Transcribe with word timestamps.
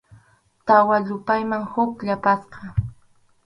Tawa 0.67 0.95
yupayman 1.07 1.63
huk 1.71 1.93
yapasqa. 2.09 2.59